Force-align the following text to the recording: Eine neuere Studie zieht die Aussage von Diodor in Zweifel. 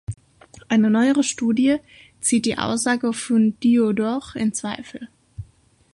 Eine 0.67 0.89
neuere 0.89 1.21
Studie 1.23 1.77
zieht 2.21 2.47
die 2.47 2.57
Aussage 2.57 3.13
von 3.13 3.59
Diodor 3.59 4.23
in 4.33 4.51
Zweifel. 4.51 5.09